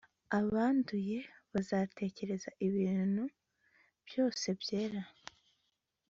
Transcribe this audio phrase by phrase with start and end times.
[0.39, 1.17] abanduye
[1.53, 3.23] bazatekereza ibintu
[4.07, 5.01] byose byera